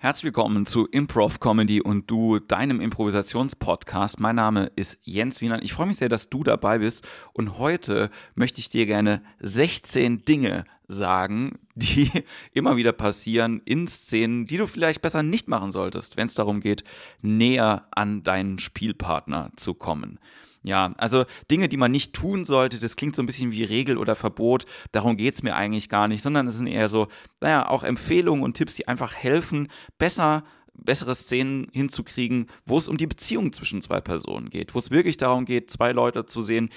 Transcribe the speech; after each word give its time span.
Herzlich 0.00 0.26
willkommen 0.26 0.64
zu 0.64 0.86
Improv 0.86 1.40
Comedy 1.40 1.80
und 1.82 2.08
du, 2.08 2.38
deinem 2.38 2.80
Improvisationspodcast. 2.80 4.20
Mein 4.20 4.36
Name 4.36 4.70
ist 4.76 4.96
Jens 5.02 5.40
Wiener. 5.40 5.60
Ich 5.60 5.72
freue 5.72 5.88
mich 5.88 5.96
sehr, 5.96 6.08
dass 6.08 6.30
du 6.30 6.44
dabei 6.44 6.78
bist 6.78 7.04
und 7.32 7.58
heute 7.58 8.08
möchte 8.36 8.60
ich 8.60 8.68
dir 8.68 8.86
gerne 8.86 9.24
16 9.40 10.22
Dinge 10.22 10.66
sagen, 10.88 11.58
die 11.74 12.10
immer 12.52 12.76
wieder 12.76 12.92
passieren 12.92 13.62
in 13.64 13.86
Szenen, 13.86 14.44
die 14.44 14.56
du 14.56 14.66
vielleicht 14.66 15.02
besser 15.02 15.22
nicht 15.22 15.48
machen 15.48 15.70
solltest, 15.70 16.16
wenn 16.16 16.26
es 16.26 16.34
darum 16.34 16.60
geht, 16.60 16.82
näher 17.20 17.86
an 17.90 18.22
deinen 18.22 18.58
Spielpartner 18.58 19.52
zu 19.56 19.74
kommen. 19.74 20.18
Ja, 20.64 20.92
also 20.98 21.24
Dinge, 21.50 21.68
die 21.68 21.76
man 21.76 21.92
nicht 21.92 22.12
tun 22.14 22.44
sollte, 22.44 22.78
das 22.78 22.96
klingt 22.96 23.14
so 23.14 23.22
ein 23.22 23.26
bisschen 23.26 23.52
wie 23.52 23.62
Regel 23.62 23.96
oder 23.96 24.16
Verbot. 24.16 24.66
Darum 24.90 25.16
geht 25.16 25.34
es 25.34 25.42
mir 25.42 25.54
eigentlich 25.54 25.88
gar 25.88 26.08
nicht, 26.08 26.20
sondern 26.22 26.48
es 26.48 26.56
sind 26.56 26.66
eher 26.66 26.88
so, 26.88 27.06
naja, 27.40 27.68
auch 27.68 27.84
Empfehlungen 27.84 28.42
und 28.42 28.56
Tipps, 28.56 28.74
die 28.74 28.88
einfach 28.88 29.14
helfen, 29.14 29.68
besser 29.98 30.42
bessere 30.80 31.14
Szenen 31.14 31.68
hinzukriegen, 31.72 32.46
wo 32.64 32.78
es 32.78 32.88
um 32.88 32.96
die 32.96 33.06
Beziehung 33.06 33.52
zwischen 33.52 33.82
zwei 33.82 34.00
Personen 34.00 34.48
geht, 34.48 34.74
wo 34.74 34.78
es 34.78 34.90
wirklich 34.90 35.16
darum 35.16 35.44
geht, 35.44 35.70
zwei 35.70 35.92
Leute 35.92 36.26
zu 36.26 36.40
sehen, 36.40 36.70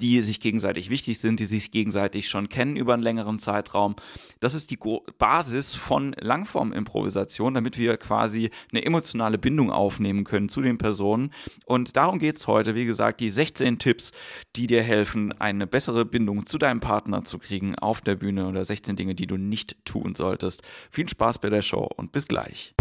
die 0.00 0.20
sich 0.22 0.40
gegenseitig 0.40 0.90
wichtig 0.90 1.18
sind, 1.18 1.40
die 1.40 1.44
sich 1.44 1.70
gegenseitig 1.70 2.28
schon 2.28 2.48
kennen 2.48 2.76
über 2.76 2.94
einen 2.94 3.02
längeren 3.02 3.38
Zeitraum. 3.38 3.96
Das 4.40 4.54
ist 4.54 4.70
die 4.70 4.78
Basis 5.18 5.74
von 5.74 6.14
Langform-Improvisation, 6.18 7.54
damit 7.54 7.78
wir 7.78 7.96
quasi 7.96 8.50
eine 8.72 8.84
emotionale 8.84 9.38
Bindung 9.38 9.70
aufnehmen 9.70 10.24
können 10.24 10.48
zu 10.48 10.60
den 10.60 10.78
Personen. 10.78 11.32
Und 11.66 11.96
darum 11.96 12.18
geht 12.18 12.36
es 12.36 12.46
heute, 12.46 12.74
wie 12.74 12.84
gesagt, 12.84 13.20
die 13.20 13.30
16 13.30 13.78
Tipps, 13.78 14.12
die 14.56 14.66
dir 14.66 14.82
helfen, 14.82 15.32
eine 15.40 15.66
bessere 15.66 16.04
Bindung 16.04 16.46
zu 16.46 16.58
deinem 16.58 16.80
Partner 16.80 17.24
zu 17.24 17.38
kriegen 17.38 17.74
auf 17.74 18.00
der 18.00 18.16
Bühne 18.16 18.48
oder 18.48 18.64
16 18.64 18.96
Dinge, 18.96 19.14
die 19.14 19.26
du 19.26 19.36
nicht 19.36 19.84
tun 19.84 20.14
solltest. 20.14 20.62
Viel 20.90 21.08
Spaß 21.08 21.38
bei 21.38 21.50
der 21.50 21.62
Show 21.62 21.88
und 21.96 22.12
bis 22.12 22.28
gleich. 22.28 22.74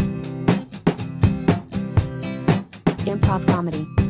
Improv 3.05 3.45
Comedy. 3.45 4.06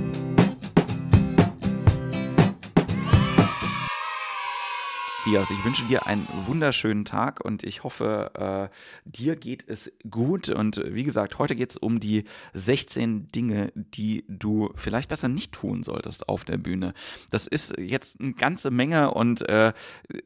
Matthias. 5.28 5.52
Ich 5.52 5.66
wünsche 5.66 5.84
dir 5.84 6.08
einen 6.08 6.26
wunderschönen 6.46 7.04
Tag 7.04 7.44
und 7.44 7.64
ich 7.64 7.84
hoffe, 7.84 8.32
äh, 8.72 9.10
dir 9.10 9.36
geht 9.36 9.68
es 9.68 9.92
gut. 10.10 10.48
Und 10.48 10.82
wie 10.86 11.04
gesagt, 11.04 11.38
heute 11.38 11.54
geht 11.54 11.72
es 11.72 11.76
um 11.76 12.00
die 12.00 12.24
16 12.54 13.28
Dinge, 13.28 13.74
die 13.76 14.24
du 14.30 14.72
vielleicht 14.76 15.10
besser 15.10 15.28
nicht 15.28 15.52
tun 15.52 15.84
solltest 15.84 16.30
auf 16.30 16.46
der 16.46 16.56
Bühne. 16.56 16.94
Das 17.30 17.46
ist 17.46 17.78
jetzt 17.78 18.22
eine 18.22 18.34
ganze 18.34 18.72
Menge 18.72 19.12
und 19.12 19.42
äh, 19.50 19.74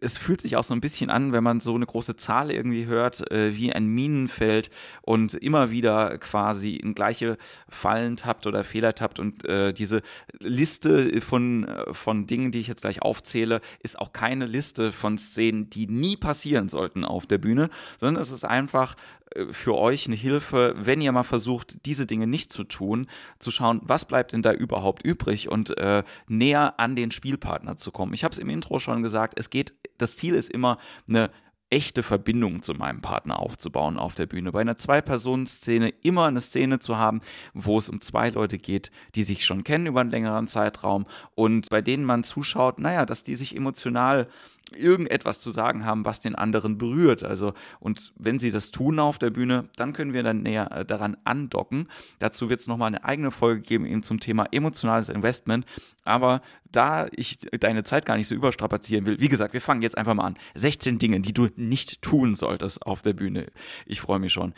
es 0.01 0.19
fühlt 0.19 0.39
sich 0.39 0.55
auch 0.55 0.63
so 0.63 0.75
ein 0.75 0.81
bisschen 0.81 1.09
an, 1.09 1.33
wenn 1.33 1.43
man 1.43 1.61
so 1.61 1.73
eine 1.73 1.87
große 1.87 2.15
Zahl 2.15 2.51
irgendwie 2.51 2.85
hört, 2.85 3.31
äh, 3.31 3.55
wie 3.55 3.73
ein 3.73 3.87
Minenfeld 3.87 4.69
und 5.01 5.33
immer 5.33 5.71
wieder 5.71 6.19
quasi 6.19 6.75
in 6.75 6.93
gleiche 6.93 7.39
Fallen 7.67 8.17
tappt 8.17 8.45
oder 8.45 8.63
Fehler 8.63 8.93
tappt. 8.93 9.17
Und 9.17 9.45
äh, 9.45 9.73
diese 9.73 10.03
Liste 10.39 11.21
von, 11.21 11.67
äh, 11.67 11.91
von 11.91 12.27
Dingen, 12.27 12.51
die 12.51 12.59
ich 12.59 12.67
jetzt 12.67 12.81
gleich 12.81 13.01
aufzähle, 13.01 13.61
ist 13.81 13.97
auch 13.97 14.13
keine 14.13 14.45
Liste 14.45 14.90
von 14.91 15.17
Szenen, 15.17 15.69
die 15.69 15.87
nie 15.87 16.17
passieren 16.17 16.69
sollten 16.69 17.05
auf 17.05 17.25
der 17.25 17.37
Bühne, 17.37 17.69
sondern 17.99 18.21
es 18.21 18.31
ist 18.31 18.45
einfach 18.45 18.95
äh, 19.35 19.45
für 19.51 19.77
euch 19.77 20.07
eine 20.07 20.15
Hilfe, 20.15 20.75
wenn 20.77 21.01
ihr 21.01 21.11
mal 21.11 21.23
versucht, 21.23 21.85
diese 21.85 22.05
Dinge 22.05 22.27
nicht 22.27 22.51
zu 22.51 22.63
tun, 22.63 23.07
zu 23.39 23.51
schauen, 23.51 23.81
was 23.83 24.05
bleibt 24.05 24.33
denn 24.33 24.41
da 24.41 24.53
überhaupt 24.53 25.03
übrig 25.03 25.49
und 25.49 25.77
äh, 25.77 26.03
näher 26.27 26.79
an 26.79 26.95
den 26.95 27.11
Spielpartner 27.11 27.77
zu 27.77 27.91
kommen. 27.91 28.13
Ich 28.13 28.23
habe 28.23 28.33
es 28.33 28.39
im 28.39 28.49
Intro 28.49 28.79
schon 28.79 29.03
gesagt, 29.03 29.37
es 29.37 29.49
geht, 29.49 29.73
das 29.97 30.15
Ziel 30.15 30.35
ist 30.35 30.49
immer 30.49 30.77
eine 31.07 31.31
echte 31.71 32.03
Verbindung 32.03 32.61
zu 32.61 32.73
meinem 32.73 33.01
Partner 33.01 33.39
aufzubauen 33.39 33.97
auf 33.97 34.13
der 34.13 34.25
Bühne. 34.25 34.51
Bei 34.51 34.61
einer 34.61 34.77
Zwei-Personen-Szene 34.77 35.89
immer 36.03 36.25
eine 36.25 36.41
Szene 36.41 36.79
zu 36.79 36.97
haben, 36.97 37.21
wo 37.53 37.77
es 37.77 37.89
um 37.89 38.01
zwei 38.01 38.29
Leute 38.29 38.57
geht, 38.57 38.91
die 39.15 39.23
sich 39.23 39.45
schon 39.45 39.63
kennen 39.63 39.87
über 39.87 40.01
einen 40.01 40.11
längeren 40.11 40.47
Zeitraum 40.47 41.05
und 41.33 41.69
bei 41.69 41.81
denen 41.81 42.03
man 42.03 42.25
zuschaut, 42.25 42.79
naja, 42.79 43.05
dass 43.05 43.23
die 43.23 43.35
sich 43.35 43.55
emotional 43.55 44.27
irgendetwas 44.75 45.39
zu 45.39 45.51
sagen 45.51 45.85
haben, 45.85 46.05
was 46.05 46.19
den 46.19 46.35
anderen 46.35 46.77
berührt. 46.77 47.23
Also, 47.23 47.53
und 47.79 48.13
wenn 48.17 48.39
sie 48.39 48.51
das 48.51 48.71
tun 48.71 48.99
auf 48.99 49.17
der 49.17 49.29
Bühne, 49.29 49.69
dann 49.75 49.93
können 49.93 50.13
wir 50.13 50.23
dann 50.23 50.41
näher 50.41 50.71
äh, 50.71 50.85
daran 50.85 51.17
andocken. 51.23 51.87
Dazu 52.19 52.49
wird 52.49 52.59
es 52.59 52.67
nochmal 52.67 52.87
eine 52.87 53.03
eigene 53.03 53.31
Folge 53.31 53.61
geben, 53.61 53.85
eben 53.85 54.03
zum 54.03 54.19
Thema 54.19 54.47
emotionales 54.51 55.09
Investment. 55.09 55.65
Aber 56.03 56.41
da 56.71 57.07
ich 57.11 57.39
deine 57.59 57.83
Zeit 57.83 58.05
gar 58.05 58.17
nicht 58.17 58.27
so 58.27 58.35
überstrapazieren 58.35 59.05
will, 59.05 59.19
wie 59.19 59.29
gesagt, 59.29 59.53
wir 59.53 59.61
fangen 59.61 59.81
jetzt 59.81 59.97
einfach 59.97 60.13
mal 60.13 60.25
an. 60.25 60.37
16 60.55 60.99
Dinge, 60.99 61.19
die 61.19 61.33
du 61.33 61.49
nicht 61.55 62.01
tun 62.01 62.35
solltest 62.35 62.85
auf 62.85 63.01
der 63.01 63.13
Bühne. 63.13 63.47
Ich 63.85 64.01
freue 64.01 64.19
mich 64.19 64.33
schon. 64.33 64.53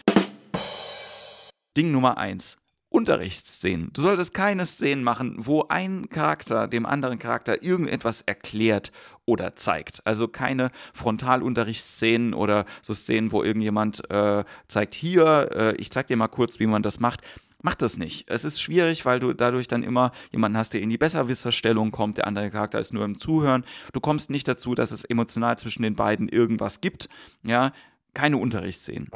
Ding 1.75 1.91
Nummer 1.91 2.17
1. 2.17 2.57
Unterrichtsszenen. 2.93 3.89
Du 3.91 4.01
solltest 4.01 4.35
keine 4.35 4.67
Szenen 4.67 5.03
machen, 5.03 5.35
wo 5.39 5.65
ein 5.67 6.09
Charakter 6.09 6.67
dem 6.67 6.85
anderen 6.85 7.17
Charakter 7.17 7.63
irgendetwas 7.63 8.21
erklärt 8.21 8.91
oder 9.25 9.55
zeigt. 9.55 10.05
Also 10.05 10.27
keine 10.27 10.69
Frontalunterrichtsszenen 10.93 12.35
oder 12.35 12.65
so 12.83 12.93
Szenen, 12.93 13.31
wo 13.31 13.41
irgendjemand 13.41 14.07
äh, 14.11 14.43
zeigt, 14.67 14.93
hier, 14.93 15.49
äh, 15.55 15.75
ich 15.77 15.89
zeig 15.89 16.05
dir 16.05 16.17
mal 16.17 16.27
kurz, 16.27 16.59
wie 16.59 16.67
man 16.67 16.83
das 16.83 16.99
macht. 16.99 17.21
Mach 17.63 17.73
das 17.73 17.97
nicht. 17.97 18.29
Es 18.29 18.43
ist 18.43 18.61
schwierig, 18.61 19.05
weil 19.05 19.19
du 19.19 19.33
dadurch 19.33 19.67
dann 19.67 19.81
immer 19.81 20.11
jemanden 20.31 20.57
hast, 20.57 20.73
der 20.73 20.81
in 20.81 20.91
die 20.91 20.97
Besserwisserstellung 20.99 21.91
kommt. 21.91 22.17
Der 22.17 22.27
andere 22.27 22.51
Charakter 22.51 22.79
ist 22.79 22.93
nur 22.93 23.05
im 23.05 23.15
Zuhören. 23.15 23.63
Du 23.91 24.01
kommst 24.01 24.29
nicht 24.29 24.47
dazu, 24.47 24.75
dass 24.75 24.91
es 24.91 25.03
emotional 25.03 25.57
zwischen 25.57 25.81
den 25.81 25.95
beiden 25.95 26.29
irgendwas 26.29 26.79
gibt. 26.79 27.09
Ja, 27.41 27.71
keine 28.13 28.37
Unterrichtsszenen. 28.37 29.09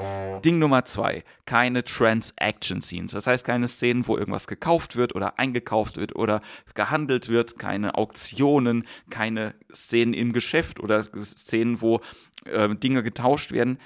Ding 0.44 0.60
Nummer 0.60 0.86
zwei, 0.86 1.24
keine 1.46 1.84
Transaction 1.84 2.82
Scenes. 2.82 3.12
Das 3.12 3.28
heißt, 3.28 3.46
keine 3.46 3.68
Szenen, 3.68 4.08
wo 4.08 4.18
irgendwas 4.18 4.48
gekauft 4.48 4.96
wird 4.96 5.16
oder 5.16 5.38
eingekauft 5.40 5.98
wird 5.98 6.16
oder 6.16 6.42
gehandelt 6.74 7.30
wird, 7.30 7.60
keine 7.60 7.96
Auktionen, 7.96 8.86
keine 9.10 9.54
Szenen 9.74 10.14
im 10.14 10.34
Geschäft 10.34 10.80
oder 10.80 11.02
Szenen, 11.02 11.82
wo 11.82 12.02
äh, 12.46 12.74
Dinge 12.76 13.04
getauscht 13.04 13.52
werden 13.52 13.78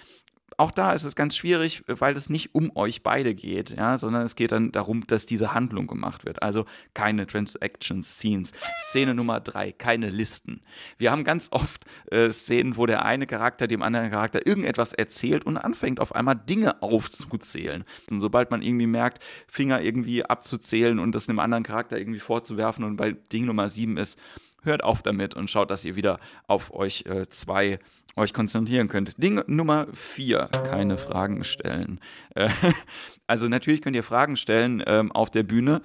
auch 0.57 0.71
da 0.71 0.93
ist 0.93 1.03
es 1.03 1.15
ganz 1.15 1.35
schwierig, 1.35 1.83
weil 1.87 2.15
es 2.15 2.29
nicht 2.29 2.53
um 2.53 2.75
euch 2.75 3.03
beide 3.03 3.33
geht, 3.33 3.71
ja, 3.71 3.97
sondern 3.97 4.23
es 4.23 4.35
geht 4.35 4.51
dann 4.51 4.71
darum, 4.71 5.05
dass 5.07 5.25
diese 5.25 5.53
Handlung 5.53 5.87
gemacht 5.87 6.25
wird. 6.25 6.41
Also 6.43 6.65
keine 6.93 7.27
Transaction 7.27 8.03
Scenes. 8.03 8.51
Szene 8.89 9.15
Nummer 9.15 9.39
drei, 9.39 9.71
keine 9.71 10.09
Listen. 10.09 10.61
Wir 10.97 11.11
haben 11.11 11.23
ganz 11.23 11.47
oft 11.51 11.85
äh, 12.11 12.31
Szenen, 12.31 12.77
wo 12.77 12.85
der 12.85 13.05
eine 13.05 13.27
Charakter 13.27 13.67
dem 13.67 13.81
anderen 13.81 14.11
Charakter 14.11 14.45
irgendetwas 14.45 14.93
erzählt 14.93 15.45
und 15.45 15.57
anfängt 15.57 15.99
auf 15.99 16.15
einmal 16.15 16.35
Dinge 16.35 16.81
aufzuzählen. 16.81 17.83
Und 18.09 18.21
sobald 18.21 18.51
man 18.51 18.61
irgendwie 18.61 18.87
merkt, 18.87 19.23
Finger 19.47 19.81
irgendwie 19.81 20.25
abzuzählen 20.25 20.99
und 20.99 21.15
das 21.15 21.29
einem 21.29 21.39
anderen 21.39 21.63
Charakter 21.63 21.97
irgendwie 21.97 22.19
vorzuwerfen 22.19 22.83
und 22.83 22.97
bei 22.97 23.11
Ding 23.11 23.45
Nummer 23.45 23.69
sieben 23.69 23.97
ist, 23.97 24.19
hört 24.63 24.83
auf 24.83 25.01
damit 25.01 25.35
und 25.35 25.49
schaut, 25.49 25.71
dass 25.71 25.85
ihr 25.85 25.95
wieder 25.95 26.19
auf 26.47 26.73
euch 26.73 27.05
äh, 27.05 27.27
zwei 27.29 27.79
euch 28.15 28.33
konzentrieren 28.33 28.87
könnt. 28.87 29.21
Ding 29.21 29.41
Nummer 29.47 29.87
vier, 29.93 30.49
keine 30.65 30.97
Fragen 30.97 31.43
stellen. 31.43 31.99
Äh, 32.35 32.49
also 33.27 33.47
natürlich 33.47 33.81
könnt 33.81 33.95
ihr 33.95 34.03
Fragen 34.03 34.37
stellen 34.37 34.83
ähm, 34.85 35.11
auf 35.11 35.29
der 35.29 35.43
Bühne. 35.43 35.81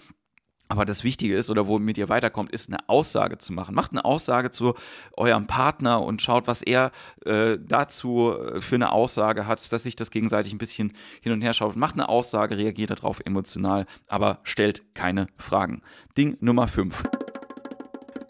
Aber 0.68 0.84
das 0.84 1.04
Wichtige 1.04 1.36
ist, 1.36 1.48
oder 1.48 1.68
womit 1.68 1.96
ihr 1.96 2.08
weiterkommt, 2.08 2.50
ist 2.50 2.68
eine 2.68 2.88
Aussage 2.88 3.38
zu 3.38 3.52
machen. 3.52 3.74
Macht 3.74 3.92
eine 3.92 4.04
Aussage 4.04 4.50
zu 4.50 4.74
eurem 5.16 5.46
Partner 5.46 6.02
und 6.02 6.22
schaut, 6.22 6.48
was 6.48 6.60
er 6.60 6.90
äh, 7.24 7.56
dazu 7.60 8.32
äh, 8.32 8.60
für 8.60 8.74
eine 8.74 8.90
Aussage 8.90 9.46
hat, 9.46 9.72
dass 9.72 9.84
sich 9.84 9.94
das 9.94 10.10
gegenseitig 10.10 10.52
ein 10.52 10.58
bisschen 10.58 10.92
hin 11.22 11.32
und 11.32 11.42
her 11.42 11.54
schaut. 11.54 11.76
Macht 11.76 11.94
eine 11.94 12.08
Aussage, 12.08 12.56
reagiert 12.56 12.90
darauf 12.90 13.20
emotional, 13.24 13.86
aber 14.08 14.40
stellt 14.42 14.94
keine 14.94 15.28
Fragen. 15.36 15.82
Ding 16.16 16.36
Nummer 16.40 16.66
fünf 16.66 17.04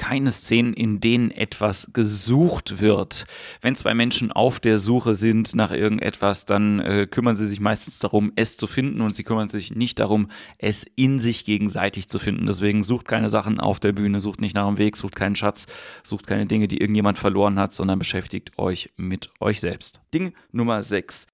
keine 0.07 0.31
Szenen, 0.31 0.73
in 0.73 1.01
denen 1.01 1.33
etwas 1.33 1.91
gesucht 1.93 2.81
wird. 2.81 3.25
Wenn 3.61 3.75
zwei 3.75 3.93
Menschen 3.93 4.31
auf 4.31 4.61
der 4.61 4.79
Suche 4.79 5.17
sind 5.17 5.57
nach 5.57 5.73
irgendetwas, 5.73 6.45
dann 6.45 6.79
äh, 6.79 7.09
kümmern 7.11 7.35
sie 7.37 7.49
sich 7.49 7.59
meistens 7.59 7.99
darum, 7.99 8.31
es 8.37 8.57
zu 8.57 8.69
finden 8.69 9.01
und 9.01 9.17
sie 9.17 9.25
kümmern 9.25 9.49
sich 9.49 9.75
nicht 9.75 9.99
darum, 9.99 10.31
es 10.59 10.87
in 10.95 11.19
sich 11.19 11.45
gegenseitig 11.45 12.09
zu 12.09 12.21
finden. 12.21 12.47
Deswegen 12.47 12.85
sucht 12.85 13.09
keine 13.09 13.29
Sachen 13.29 13.59
auf 13.59 13.81
der 13.81 13.93
Bühne, 13.93 14.21
sucht 14.21 14.41
nicht 14.41 14.55
nach 14.55 14.69
dem 14.69 14.79
Weg, 14.79 14.97
sucht 14.97 15.17
keinen 15.17 15.35
Schatz, 15.35 15.67
sucht 16.05 16.29
keine 16.29 16.47
Dinge, 16.47 16.69
die 16.69 16.81
irgendjemand 16.81 17.19
verloren 17.19 17.59
hat, 17.59 17.75
sondern 17.75 17.99
beschäftigt 17.99 18.57
euch 18.59 18.91
mit 18.97 19.31
euch 19.41 19.59
selbst. 19.59 20.03
Ding 20.15 20.35
Nummer 20.53 20.85
6. 20.85 21.27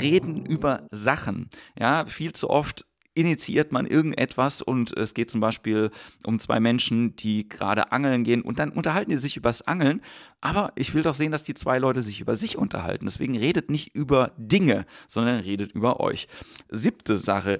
Reden 0.00 0.46
über 0.46 0.86
Sachen. 0.90 1.50
Ja, 1.78 2.06
viel 2.06 2.32
zu 2.32 2.48
oft 2.48 2.86
initiiert 3.14 3.72
man 3.72 3.86
irgendetwas 3.86 4.60
und 4.60 4.96
es 4.96 5.14
geht 5.14 5.30
zum 5.30 5.40
Beispiel 5.40 5.90
um 6.26 6.38
zwei 6.38 6.60
Menschen, 6.60 7.16
die 7.16 7.48
gerade 7.48 7.92
angeln 7.92 8.24
gehen 8.24 8.42
und 8.42 8.58
dann 8.58 8.70
unterhalten 8.70 9.10
die 9.10 9.16
sich 9.16 9.36
übers 9.36 9.62
Angeln. 9.62 10.00
Aber 10.40 10.72
ich 10.74 10.94
will 10.94 11.02
doch 11.02 11.14
sehen, 11.14 11.32
dass 11.32 11.42
die 11.42 11.54
zwei 11.54 11.78
Leute 11.78 12.02
sich 12.02 12.20
über 12.20 12.34
sich 12.36 12.58
unterhalten. 12.58 13.06
Deswegen 13.06 13.36
redet 13.36 13.70
nicht 13.70 13.96
über 13.96 14.32
Dinge, 14.36 14.84
sondern 15.08 15.40
redet 15.40 15.72
über 15.72 16.00
euch. 16.00 16.28
Siebte 16.68 17.16
Sache. 17.16 17.56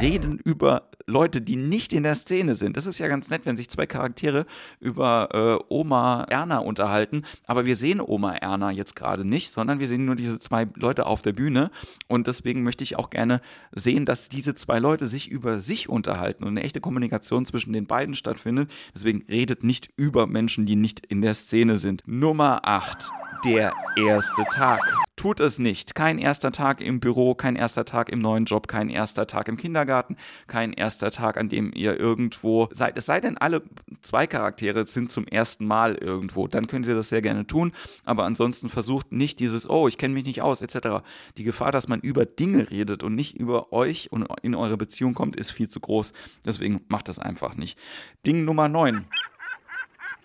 Reden 0.00 0.38
über 0.38 0.88
Leute, 1.06 1.40
die 1.40 1.56
nicht 1.56 1.92
in 1.92 2.02
der 2.02 2.14
Szene 2.14 2.54
sind. 2.54 2.76
Das 2.76 2.86
ist 2.86 2.98
ja 2.98 3.08
ganz 3.08 3.30
nett, 3.30 3.46
wenn 3.46 3.56
sich 3.56 3.68
zwei 3.70 3.86
Charaktere 3.86 4.46
über 4.78 5.28
äh, 5.32 5.64
Oma 5.68 6.24
Erna 6.28 6.58
unterhalten. 6.58 7.22
Aber 7.46 7.64
wir 7.64 7.76
sehen 7.76 8.00
Oma 8.00 8.34
Erna 8.34 8.70
jetzt 8.70 8.94
gerade 8.94 9.26
nicht, 9.26 9.50
sondern 9.50 9.80
wir 9.80 9.88
sehen 9.88 10.04
nur 10.04 10.16
diese 10.16 10.38
zwei 10.38 10.68
Leute 10.74 11.06
auf 11.06 11.22
der 11.22 11.32
Bühne. 11.32 11.70
Und 12.06 12.26
deswegen 12.26 12.62
möchte 12.62 12.84
ich 12.84 12.96
auch 12.96 13.10
gerne 13.10 13.40
sehen, 13.72 14.04
dass 14.04 14.27
diese 14.28 14.54
zwei 14.54 14.78
Leute 14.78 15.06
sich 15.06 15.28
über 15.28 15.58
sich 15.58 15.88
unterhalten 15.88 16.44
und 16.44 16.50
eine 16.50 16.62
echte 16.62 16.80
Kommunikation 16.80 17.46
zwischen 17.46 17.72
den 17.72 17.86
beiden 17.86 18.14
stattfindet. 18.14 18.70
Deswegen 18.94 19.24
redet 19.28 19.64
nicht 19.64 19.90
über 19.96 20.26
Menschen, 20.26 20.66
die 20.66 20.76
nicht 20.76 21.06
in 21.06 21.22
der 21.22 21.34
Szene 21.34 21.76
sind. 21.76 22.02
Nummer 22.06 22.60
8 22.64 23.10
der 23.44 23.72
erste 23.96 24.42
Tag. 24.50 25.07
Tut 25.18 25.40
es 25.40 25.58
nicht. 25.58 25.96
Kein 25.96 26.16
erster 26.16 26.52
Tag 26.52 26.80
im 26.80 27.00
Büro, 27.00 27.34
kein 27.34 27.56
erster 27.56 27.84
Tag 27.84 28.08
im 28.08 28.20
neuen 28.20 28.44
Job, 28.44 28.68
kein 28.68 28.88
erster 28.88 29.26
Tag 29.26 29.48
im 29.48 29.56
Kindergarten, 29.56 30.14
kein 30.46 30.72
erster 30.72 31.10
Tag, 31.10 31.36
an 31.36 31.48
dem 31.48 31.72
ihr 31.74 31.98
irgendwo 31.98 32.68
seid. 32.70 32.96
Es 32.96 33.06
sei 33.06 33.20
denn, 33.20 33.36
alle 33.36 33.64
zwei 34.00 34.28
Charaktere 34.28 34.86
sind 34.86 35.10
zum 35.10 35.26
ersten 35.26 35.66
Mal 35.66 35.96
irgendwo. 35.96 36.46
Dann 36.46 36.68
könnt 36.68 36.86
ihr 36.86 36.94
das 36.94 37.08
sehr 37.08 37.20
gerne 37.20 37.48
tun. 37.48 37.72
Aber 38.04 38.26
ansonsten 38.26 38.68
versucht 38.68 39.10
nicht 39.10 39.40
dieses, 39.40 39.68
oh, 39.68 39.88
ich 39.88 39.98
kenne 39.98 40.14
mich 40.14 40.24
nicht 40.24 40.40
aus, 40.40 40.62
etc. 40.62 41.02
Die 41.36 41.42
Gefahr, 41.42 41.72
dass 41.72 41.88
man 41.88 41.98
über 41.98 42.24
Dinge 42.24 42.70
redet 42.70 43.02
und 43.02 43.16
nicht 43.16 43.36
über 43.36 43.72
euch 43.72 44.12
und 44.12 44.28
in 44.42 44.54
eure 44.54 44.76
Beziehung 44.76 45.14
kommt, 45.14 45.34
ist 45.34 45.50
viel 45.50 45.68
zu 45.68 45.80
groß. 45.80 46.12
Deswegen 46.44 46.82
macht 46.86 47.08
das 47.08 47.18
einfach 47.18 47.56
nicht. 47.56 47.76
Ding 48.24 48.44
Nummer 48.44 48.68
9 48.68 49.04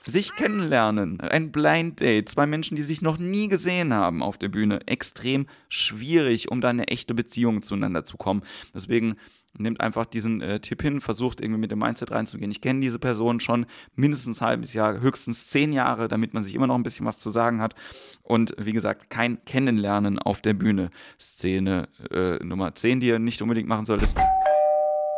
sich 0.06 0.36
kennenlernen, 0.36 1.22
ein 1.22 1.52
Blind 1.52 2.02
Date, 2.02 2.30
zwei 2.30 2.46
Menschen, 2.46 2.76
die 2.76 2.82
sich 2.82 3.02
noch 3.02 3.18
nie 3.18 3.48
gesehen 3.48 3.94
haben 3.94 4.22
auf 4.22 4.38
der 4.38 4.50
Bühne, 4.50 4.82
extrem 4.88 5.48
schwierig, 5.70 6.52
um 6.52 6.62
da 6.62 6.70
eine 6.70 6.88
echte 6.88 7.14
Beziehung 7.14 7.62
zueinander 7.62 8.06
zu 8.06 8.18
kommen. 8.18 8.44
Deswegen 8.74 9.16
nehmt 9.58 9.82
einfach 9.82 10.06
diesen 10.06 10.42
äh, 10.42 10.60
Tipp 10.60 10.82
hin, 10.82 11.00
versucht 11.00 11.40
irgendwie 11.40 11.60
mit 11.60 11.72
dem 11.72 11.80
Mindset 11.80 12.12
reinzugehen. 12.12 12.52
Ich 12.52 12.62
kenne 12.62 12.80
diese 12.80 13.00
Person 13.00 13.40
schon 13.40 13.66
mindestens 13.96 14.42
ein 14.42 14.48
halbes 14.48 14.74
Jahr, 14.74 15.00
höchstens 15.00 15.48
zehn 15.48 15.74
Jahre, 15.74 16.08
damit 16.08 16.34
man 16.34 16.44
sich 16.44 16.56
immer 16.56 16.68
noch 16.68 16.76
ein 16.76 16.84
bisschen 16.84 17.06
was 17.06 17.18
zu 17.18 17.30
sagen 17.30 17.62
hat. 17.62 17.76
Und 18.24 18.56
wie 18.58 18.74
gesagt, 18.74 19.10
kein 19.10 19.44
Kennenlernen 19.46 20.18
auf 20.20 20.42
der 20.42 20.56
Bühne. 20.56 20.90
Szene 21.20 21.88
äh, 22.12 22.44
Nummer 22.44 22.74
10, 22.74 23.00
die 23.00 23.08
ihr 23.08 23.20
nicht 23.20 23.42
unbedingt 23.42 23.68
machen 23.68 23.86
solltet 23.86 24.14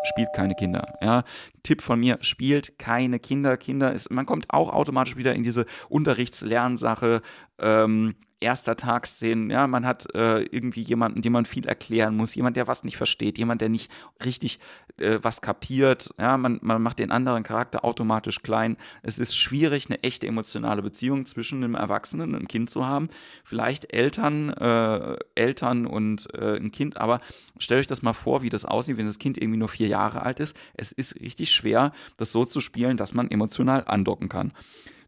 spielt 0.05 0.33
keine 0.33 0.55
Kinder. 0.55 0.97
Ja, 1.01 1.23
Tipp 1.63 1.81
von 1.81 1.99
mir, 1.99 2.17
spielt 2.21 2.77
keine 2.79 3.19
Kinder. 3.19 3.57
Kinder 3.57 3.91
ist, 3.91 4.11
man 4.11 4.25
kommt 4.25 4.45
auch 4.49 4.71
automatisch 4.71 5.15
wieder 5.15 5.33
in 5.35 5.43
diese 5.43 5.65
Unterrichtslernsache, 5.89 7.21
ähm, 7.59 8.15
erster 8.45 8.75
Tagsszenen, 8.75 9.49
ja, 9.49 9.65
man 9.65 9.87
hat 9.87 10.13
äh, 10.13 10.43
irgendwie 10.43 10.81
jemanden, 10.81 11.23
dem 11.23 11.33
man 11.33 11.47
viel 11.47 11.65
erklären 11.65 12.15
muss, 12.15 12.35
jemand, 12.35 12.55
der 12.57 12.67
was 12.67 12.83
nicht 12.83 12.95
versteht, 12.95 13.39
jemand, 13.39 13.59
der 13.59 13.69
nicht 13.69 13.91
richtig 14.23 14.59
äh, 14.97 15.17
was 15.23 15.41
kapiert, 15.41 16.13
ja, 16.19 16.37
man, 16.37 16.59
man 16.61 16.79
macht 16.79 16.99
den 16.99 17.09
anderen 17.09 17.41
Charakter 17.41 17.83
automatisch 17.83 18.43
klein. 18.43 18.77
Es 19.01 19.17
ist 19.17 19.35
schwierig, 19.35 19.87
eine 19.87 20.03
echte 20.03 20.27
emotionale 20.27 20.83
Beziehung 20.83 21.25
zwischen 21.25 21.63
einem 21.63 21.73
Erwachsenen 21.73 22.29
und 22.29 22.35
einem 22.35 22.47
Kind 22.47 22.69
zu 22.69 22.85
haben. 22.85 23.09
Vielleicht 23.43 23.91
Eltern, 23.91 24.49
äh, 24.49 25.17
Eltern 25.33 25.87
und 25.87 26.31
äh, 26.35 26.57
ein 26.57 26.71
Kind, 26.71 26.97
aber 26.97 27.21
stellt 27.57 27.81
euch 27.81 27.87
das 27.87 28.03
mal 28.03 28.13
vor, 28.13 28.43
wie 28.43 28.49
das 28.49 28.63
aussieht, 28.63 28.97
wenn 28.97 29.07
das 29.07 29.17
Kind 29.17 29.39
irgendwie 29.39 29.57
nur 29.57 29.69
vier 29.69 29.87
Jahre 29.87 30.21
alt 30.21 30.39
ist. 30.39 30.55
Es 30.75 30.91
ist 30.91 31.19
richtig 31.19 31.49
schwer, 31.49 31.93
das 32.17 32.31
so 32.31 32.45
zu 32.45 32.61
spielen, 32.61 32.95
dass 32.95 33.15
man 33.15 33.31
emotional 33.31 33.83
andocken 33.87 34.29
kann. 34.29 34.53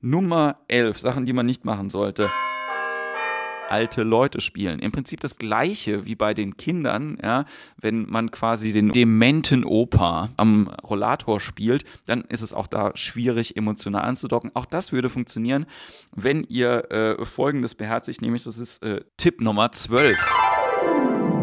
Nummer 0.01 0.57
11, 0.67 0.97
Sachen, 0.97 1.27
die 1.27 1.33
man 1.33 1.45
nicht 1.45 1.65
machen 1.65 1.91
sollte 1.91 2.31
alte 3.69 4.03
Leute 4.03 4.41
spielen. 4.41 4.79
Im 4.79 4.91
Prinzip 4.91 5.19
das 5.19 5.37
gleiche 5.37 6.05
wie 6.05 6.15
bei 6.15 6.33
den 6.33 6.57
Kindern, 6.57 7.17
ja, 7.21 7.45
wenn 7.79 8.09
man 8.09 8.31
quasi 8.31 8.73
den 8.73 8.91
dementen 8.91 9.63
Opa 9.63 10.29
am 10.37 10.67
Rollator 10.83 11.39
spielt, 11.39 11.83
dann 12.05 12.21
ist 12.21 12.41
es 12.41 12.53
auch 12.53 12.67
da 12.67 12.91
schwierig 12.95 13.57
emotional 13.57 14.03
anzudocken. 14.03 14.51
Auch 14.53 14.65
das 14.65 14.91
würde 14.91 15.09
funktionieren, 15.09 15.65
wenn 16.15 16.43
ihr 16.43 16.91
äh, 16.91 17.25
folgendes 17.25 17.75
beherzigt, 17.75 18.21
nämlich 18.21 18.43
das 18.43 18.57
ist 18.57 18.83
äh, 18.83 19.01
Tipp 19.17 19.41
Nummer 19.41 19.71
12. 19.71 20.17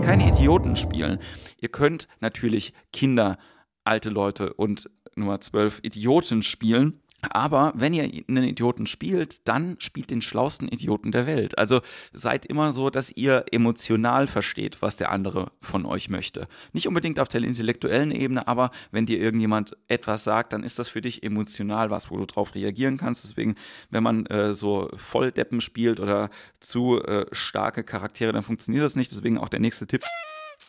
Keine 0.02 0.28
Idioten 0.28 0.76
spielen. 0.76 1.18
Ihr 1.60 1.68
könnt 1.68 2.08
natürlich 2.20 2.74
Kinder, 2.92 3.38
alte 3.84 4.10
Leute 4.10 4.52
und 4.54 4.90
Nummer 5.16 5.40
12 5.40 5.80
Idioten 5.82 6.42
spielen 6.42 7.00
aber 7.30 7.72
wenn 7.74 7.92
ihr 7.92 8.04
einen 8.28 8.44
Idioten 8.44 8.86
spielt, 8.86 9.46
dann 9.48 9.76
spielt 9.78 10.10
den 10.10 10.22
schlausten 10.22 10.68
Idioten 10.68 11.12
der 11.12 11.26
Welt. 11.26 11.58
Also 11.58 11.80
seid 12.12 12.46
immer 12.46 12.72
so, 12.72 12.90
dass 12.90 13.10
ihr 13.10 13.44
emotional 13.50 14.26
versteht, 14.26 14.82
was 14.82 14.96
der 14.96 15.10
andere 15.10 15.52
von 15.60 15.86
euch 15.86 16.08
möchte. 16.08 16.46
Nicht 16.72 16.88
unbedingt 16.88 17.20
auf 17.20 17.28
der 17.28 17.42
intellektuellen 17.42 18.10
Ebene, 18.10 18.48
aber 18.48 18.70
wenn 18.90 19.06
dir 19.06 19.18
irgendjemand 19.18 19.76
etwas 19.88 20.24
sagt, 20.24 20.52
dann 20.52 20.62
ist 20.62 20.78
das 20.78 20.88
für 20.88 21.00
dich 21.00 21.22
emotional 21.22 21.90
was, 21.90 22.10
wo 22.10 22.16
du 22.16 22.26
drauf 22.26 22.54
reagieren 22.54 22.96
kannst. 22.96 23.24
Deswegen, 23.24 23.54
wenn 23.90 24.02
man 24.02 24.26
äh, 24.26 24.54
so 24.54 24.90
Volldeppen 24.96 25.60
spielt 25.60 26.00
oder 26.00 26.30
zu 26.60 27.02
äh, 27.02 27.26
starke 27.32 27.84
Charaktere, 27.84 28.32
dann 28.32 28.42
funktioniert 28.42 28.84
das 28.84 28.96
nicht. 28.96 29.10
Deswegen 29.10 29.38
auch 29.38 29.48
der 29.48 29.60
nächste 29.60 29.86
Tipp 29.86 30.04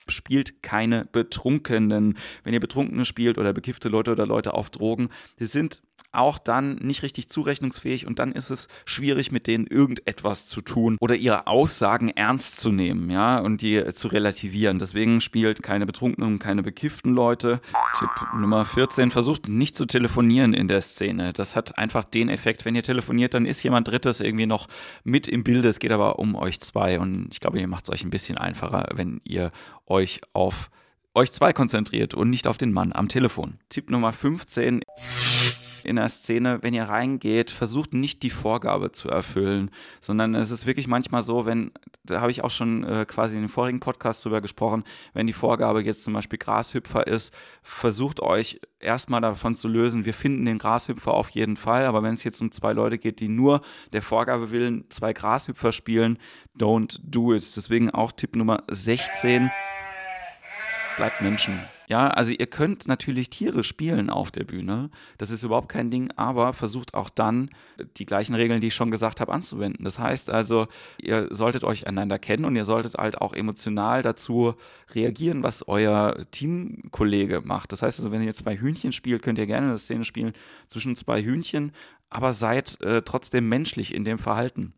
spielt 0.08 0.62
keine 0.62 1.06
Betrunkenen. 1.06 2.18
Wenn 2.44 2.54
ihr 2.54 2.60
Betrunkene 2.60 3.06
spielt 3.06 3.38
oder 3.38 3.54
bekiffte 3.54 3.90
Leute 3.90 4.12
oder 4.12 4.26
Leute 4.26 4.54
auf 4.54 4.70
Drogen, 4.70 5.10
die 5.40 5.46
sind 5.46 5.82
auch 6.16 6.38
dann 6.38 6.76
nicht 6.76 7.04
richtig 7.04 7.30
zurechnungsfähig 7.30 8.08
und 8.08 8.20
dann 8.20 8.32
ist 8.32 8.50
es 8.50 8.68
schwierig, 8.86 9.32
mit 9.32 9.48
denen 9.48 9.68
irgendetwas 9.68 10.48
zu 10.48 10.62
tun 10.62 10.98
oder 11.00 11.16
ihre 11.16 11.48
Aussagen 11.48 12.10
ernst 12.10 12.60
zu 12.60 12.72
nehmen, 12.72 13.10
ja, 13.10 13.40
und 13.40 13.62
die 13.62 13.84
zu 13.94 14.08
relativieren. 14.08 14.80
Deswegen 14.80 15.22
spielt 15.22 15.62
keine 15.62 15.86
betrunkenen, 15.86 16.40
keine 16.40 16.64
bekifften 16.64 17.14
Leute. 17.14 17.60
Tipp 17.98 18.10
Nummer 18.38 18.66
14, 18.66 19.12
versucht 19.12 19.48
nicht 19.48 19.76
zu 19.76 19.86
telefonieren 19.86 20.54
in 20.54 20.68
der 20.68 20.82
Szene. 20.82 21.34
Das 21.34 21.56
hat 21.56 21.78
einfach 21.78 22.06
den 22.06 22.30
Effekt, 22.30 22.66
wenn 22.66 22.76
ihr 22.76 22.84
telefoniert, 22.84 23.34
dann 23.34 23.46
ist 23.46 23.64
jemand 23.64 23.88
Drittes 23.88 24.22
irgendwie 24.22 24.48
noch 24.48 24.68
mit 25.04 25.28
im 25.28 25.44
Bilde. 25.44 25.70
Es 25.70 25.80
geht 25.80 25.92
aber 25.92 26.20
um 26.20 26.36
euch 26.36 26.60
zwei 26.62 27.00
und 27.00 27.28
ich 27.32 27.40
glaube, 27.40 27.60
ihr 27.60 27.68
macht 27.68 27.86
es 27.86 27.92
euch 27.92 28.04
ein 28.04 28.10
bisschen 28.10 28.38
einfacher, 28.38 28.88
wenn 28.96 29.22
ihr 29.24 29.52
euch 29.86 30.22
auf 30.34 30.70
euch 31.14 31.32
zwei 31.32 31.54
konzentriert 31.54 32.14
und 32.14 32.30
nicht 32.30 32.46
auf 32.46 32.58
den 32.58 32.74
Mann 32.74 32.92
am 32.94 33.08
Telefon. 33.08 33.58
Tipp 33.70 33.90
Nummer 33.90 34.12
15 34.12 34.82
in 35.86 35.98
der 35.98 36.10
Szene, 36.10 36.60
wenn 36.62 36.74
ihr 36.74 36.84
reingeht, 36.84 37.52
versucht 37.52 37.94
nicht 37.94 38.24
die 38.24 38.30
Vorgabe 38.30 38.92
zu 38.92 39.10
erfüllen, 39.10 39.72
sondern 40.02 40.36
es 40.36 40.52
ist 40.52 40.66
wirklich 40.66 40.88
manchmal 40.88 41.24
so, 41.24 41.46
wenn, 41.46 41.72
da 42.04 42.22
habe 42.22 42.32
ich 42.32 42.44
auch 42.44 42.52
schon 42.52 42.84
äh, 42.84 43.06
quasi 43.08 43.36
in 43.36 43.44
den 43.44 43.50
vorigen 43.50 43.80
Podcast 43.80 44.24
drüber 44.24 44.42
gesprochen, 44.42 44.84
wenn 45.14 45.28
die 45.28 45.34
Vorgabe 45.34 45.82
jetzt 45.82 46.04
zum 46.04 46.14
Beispiel 46.14 46.40
Grashüpfer 46.40 47.08
ist, 47.08 47.34
versucht 47.64 48.20
euch 48.20 48.60
erstmal 48.80 49.22
davon 49.22 49.56
zu 49.56 49.68
lösen, 49.68 50.06
wir 50.06 50.14
finden 50.14 50.46
den 50.46 50.58
Grashüpfer 50.58 51.14
auf 51.14 51.30
jeden 51.30 51.58
Fall, 51.58 51.86
aber 51.86 52.04
wenn 52.04 52.14
es 52.14 52.24
jetzt 52.24 52.42
um 52.42 52.52
zwei 52.52 52.74
Leute 52.74 52.98
geht, 52.98 53.20
die 53.20 53.28
nur 53.28 53.62
der 53.94 54.02
Vorgabe 54.02 54.52
willen 54.52 54.86
zwei 54.90 55.14
Grashüpfer 55.14 55.72
spielen, 55.72 56.18
don't 56.58 57.00
do 57.04 57.34
it. 57.34 57.44
Deswegen 57.56 57.90
auch 57.90 58.12
Tipp 58.12 58.36
Nummer 58.36 58.64
16, 58.70 59.52
bleibt 60.98 61.22
Menschen. 61.22 61.60
Ja, 61.88 62.08
also 62.08 62.32
ihr 62.32 62.48
könnt 62.48 62.88
natürlich 62.88 63.30
Tiere 63.30 63.64
spielen 63.64 64.10
auf 64.10 64.32
der 64.32 64.44
Bühne. 64.44 64.90
Das 65.18 65.30
ist 65.30 65.44
überhaupt 65.44 65.70
kein 65.70 65.92
Ding, 65.92 66.12
aber 66.16 66.54
versucht 66.54 66.94
auch 66.94 67.10
dann 67.10 67.50
die 67.98 68.06
gleichen 68.06 68.34
Regeln, 68.36 68.62
die 68.62 68.68
ich 68.68 68.76
schon 68.76 68.92
gesagt 68.92 69.22
habe, 69.22 69.32
anzuwenden. 69.32 69.84
Das 69.84 70.00
heißt 70.00 70.30
also, 70.30 70.68
ihr 70.98 71.28
solltet 71.30 71.64
euch 71.64 71.88
einander 71.88 72.18
kennen 72.18 72.46
und 72.46 72.56
ihr 72.56 72.66
solltet 72.66 72.96
halt 72.96 73.20
auch 73.20 73.34
emotional 73.34 74.02
dazu 74.02 74.56
reagieren, 74.94 75.44
was 75.44 75.68
euer 75.68 76.16
Teamkollege 76.32 77.42
macht. 77.42 77.72
Das 77.72 77.82
heißt 77.82 78.00
also, 78.00 78.12
wenn 78.12 78.24
ihr 78.24 78.34
zwei 78.34 78.58
Hühnchen 78.58 78.92
spielt, 78.92 79.22
könnt 79.22 79.38
ihr 79.38 79.48
gerne 79.48 79.68
eine 79.68 79.78
Szene 79.78 80.06
spielen 80.06 80.34
zwischen 80.68 80.96
zwei 80.96 81.22
Hühnchen, 81.24 81.72
aber 82.16 82.32
seid 82.32 82.80
äh, 82.82 83.02
trotzdem 83.02 83.50
menschlich 83.50 83.94
in 83.94 84.06
dem 84.06 84.18
Verhalten. 84.18 84.74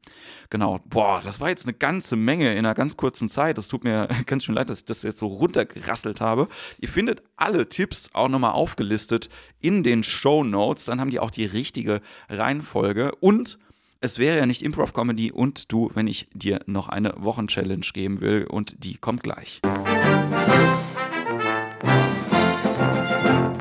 Genau. 0.50 0.80
Boah, 0.86 1.22
das 1.24 1.40
war 1.40 1.50
jetzt 1.50 1.66
eine 1.66 1.78
ganze 1.78 2.16
Menge 2.16 2.54
in 2.54 2.60
einer 2.60 2.74
ganz 2.74 2.98
kurzen 2.98 3.30
Zeit. 3.30 3.58
Das 3.58 3.68
tut 3.68 3.84
mir 3.84 4.08
ganz 4.26 4.44
schön 4.44 4.56
leid, 4.56 4.70
dass 4.70 4.80
ich 4.80 4.86
das 4.86 5.04
jetzt 5.04 5.20
so 5.20 5.28
runtergerasselt 5.28 6.20
habe. 6.20 6.48
Ihr 6.80 6.90
findet 6.90 7.22
alle 7.36 7.70
Tipps 7.70 8.10
auch 8.14 8.28
nochmal 8.28 8.54
aufgelistet 8.54 9.30
in 9.60 9.84
den 9.84 10.02
Show 10.02 10.44
Notes. 10.44 10.86
Dann 10.86 11.00
haben 11.00 11.12
die 11.12 11.20
auch 11.20 11.32
die 11.32 11.46
richtige 11.46 12.02
Reihenfolge. 12.28 13.14
Und 13.20 13.60
es 14.02 14.18
wäre 14.18 14.38
ja 14.38 14.46
nicht 14.48 14.64
Improv 14.64 14.94
Comedy 14.94 15.32
und 15.32 15.72
du, 15.72 15.92
wenn 15.94 16.08
ich 16.08 16.28
dir 16.34 16.62
noch 16.66 16.90
eine 16.90 17.14
Wochenchallenge 17.18 17.86
geben 17.94 18.20
will. 18.20 18.46
Und 18.50 18.84
die 18.84 18.98
kommt 18.98 19.22
gleich. 19.22 19.62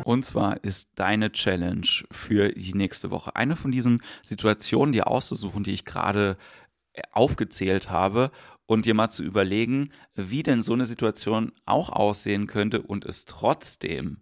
Und 0.07 0.25
zwar 0.25 0.63
ist 0.63 0.91
deine 0.95 1.33
Challenge 1.33 1.89
für 2.13 2.51
die 2.51 2.75
nächste 2.75 3.11
Woche 3.11 3.35
eine 3.35 3.57
von 3.57 3.73
diesen 3.73 4.05
Situationen, 4.23 4.93
dir 4.93 5.09
auszusuchen, 5.09 5.65
die 5.65 5.73
ich 5.73 5.85
gerade 5.85 6.37
aufgezählt 7.11 7.91
habe 7.91 8.31
und 8.67 8.87
dir 8.87 8.95
mal 8.95 9.11
zu 9.11 9.25
überlegen, 9.25 9.91
wie 10.15 10.45
denn 10.45 10.63
so 10.63 10.75
eine 10.75 10.87
Situation 10.87 11.51
auch 11.65 11.91
aussehen 11.91 12.47
könnte 12.47 12.83
und 12.83 13.05
es 13.05 13.25
trotzdem 13.25 14.19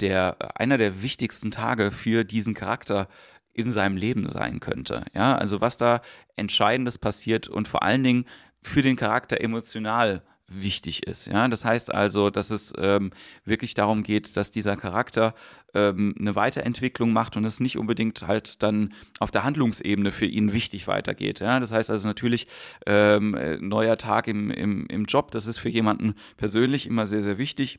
der 0.00 0.56
einer 0.56 0.78
der 0.78 1.02
wichtigsten 1.02 1.50
Tage 1.50 1.90
für 1.90 2.22
diesen 2.22 2.54
Charakter 2.54 3.08
in 3.52 3.72
seinem 3.72 3.96
Leben 3.96 4.28
sein 4.28 4.60
könnte. 4.60 5.04
Ja, 5.14 5.34
also 5.36 5.60
was 5.60 5.76
da 5.76 6.00
entscheidendes 6.36 6.96
passiert 6.96 7.48
und 7.48 7.66
vor 7.66 7.82
allen 7.82 8.04
Dingen 8.04 8.26
für 8.62 8.82
den 8.82 8.94
Charakter 8.94 9.40
emotional 9.40 10.22
wichtig 10.46 11.06
ist. 11.06 11.26
Ja, 11.26 11.48
das 11.48 11.64
heißt 11.64 11.92
also, 11.92 12.30
dass 12.30 12.50
es 12.50 12.72
ähm, 12.78 13.10
wirklich 13.44 13.74
darum 13.74 14.02
geht, 14.02 14.36
dass 14.36 14.50
dieser 14.50 14.76
Charakter 14.76 15.34
ähm, 15.74 16.14
eine 16.18 16.36
Weiterentwicklung 16.36 17.12
macht 17.12 17.36
und 17.36 17.44
es 17.44 17.60
nicht 17.60 17.78
unbedingt 17.78 18.26
halt 18.26 18.62
dann 18.62 18.92
auf 19.18 19.30
der 19.30 19.44
Handlungsebene 19.44 20.12
für 20.12 20.26
ihn 20.26 20.52
wichtig 20.52 20.86
weitergeht. 20.86 21.40
Ja, 21.40 21.60
das 21.60 21.72
heißt 21.72 21.90
also 21.90 22.06
natürlich 22.06 22.46
ähm, 22.86 23.34
äh, 23.34 23.56
neuer 23.56 23.96
Tag 23.96 24.28
im, 24.28 24.50
im, 24.50 24.86
im 24.86 25.04
Job, 25.04 25.30
das 25.30 25.46
ist 25.46 25.58
für 25.58 25.70
jemanden 25.70 26.14
persönlich 26.36 26.86
immer 26.86 27.06
sehr, 27.06 27.22
sehr 27.22 27.38
wichtig. 27.38 27.78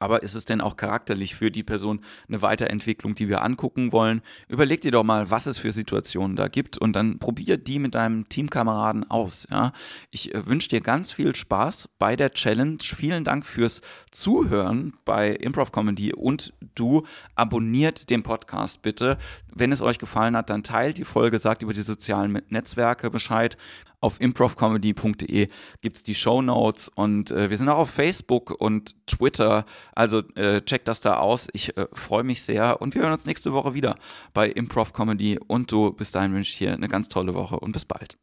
Aber 0.00 0.22
ist 0.22 0.34
es 0.34 0.46
denn 0.46 0.62
auch 0.62 0.76
charakterlich 0.76 1.34
für 1.34 1.50
die 1.50 1.62
Person 1.62 2.00
eine 2.26 2.40
Weiterentwicklung, 2.40 3.14
die 3.14 3.28
wir 3.28 3.42
angucken 3.42 3.92
wollen? 3.92 4.22
Überleg 4.48 4.80
dir 4.80 4.90
doch 4.90 5.04
mal, 5.04 5.30
was 5.30 5.46
es 5.46 5.58
für 5.58 5.72
Situationen 5.72 6.36
da 6.36 6.48
gibt 6.48 6.78
und 6.78 6.94
dann 6.94 7.18
probier 7.18 7.58
die 7.58 7.78
mit 7.78 7.94
deinem 7.94 8.26
Teamkameraden 8.28 9.10
aus. 9.10 9.46
Ja? 9.50 9.72
Ich 10.10 10.34
äh, 10.34 10.46
wünsche 10.46 10.70
dir 10.70 10.80
ganz 10.80 11.12
viel 11.12 11.36
Spaß 11.36 11.90
bei 11.98 12.16
der 12.16 12.32
Challenge. 12.32 12.78
Vielen 12.80 13.24
Dank 13.24 13.44
fürs 13.44 13.82
Zuhören 14.10 14.94
bei 15.04 15.32
Improv 15.32 15.70
Comedy 15.70 16.14
und 16.14 16.54
du 16.74 17.06
abonniert 17.34 18.08
den 18.08 18.22
Podcast 18.22 18.80
bitte. 18.80 19.18
Wenn 19.52 19.70
es 19.70 19.82
euch 19.82 19.98
gefallen 19.98 20.34
hat, 20.34 20.48
dann 20.48 20.62
teilt 20.62 20.96
die 20.96 21.04
Folge, 21.04 21.38
sagt 21.38 21.62
über 21.62 21.74
die 21.74 21.82
sozialen 21.82 22.40
Netzwerke 22.48 23.10
Bescheid. 23.10 23.58
Auf 24.02 24.20
improvcomedy.de 24.20 25.48
gibt 25.82 25.96
es 25.96 26.02
die 26.02 26.14
Show 26.14 26.40
Notes 26.40 26.88
und 26.88 27.30
äh, 27.30 27.50
wir 27.50 27.56
sind 27.56 27.68
auch 27.68 27.78
auf 27.78 27.90
Facebook 27.90 28.50
und 28.58 28.94
Twitter. 29.06 29.66
Also 29.94 30.22
äh, 30.36 30.62
checkt 30.62 30.88
das 30.88 31.00
da 31.00 31.18
aus. 31.18 31.48
Ich 31.52 31.76
äh, 31.76 31.86
freue 31.92 32.22
mich 32.22 32.42
sehr 32.42 32.80
und 32.80 32.94
wir 32.94 33.02
hören 33.02 33.12
uns 33.12 33.26
nächste 33.26 33.52
Woche 33.52 33.74
wieder 33.74 33.96
bei 34.32 34.48
Improv 34.48 34.94
Comedy. 34.94 35.38
Und 35.46 35.70
du, 35.70 35.92
bis 35.92 36.12
dahin 36.12 36.32
wünsche 36.32 36.50
ich 36.52 36.58
dir 36.58 36.72
eine 36.72 36.88
ganz 36.88 37.08
tolle 37.08 37.34
Woche 37.34 37.60
und 37.60 37.72
bis 37.72 37.84
bald. 37.84 38.16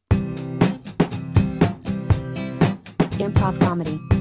Improv 3.19 3.59
Comedy. 3.59 4.16